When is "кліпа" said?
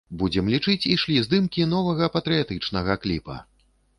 3.03-3.35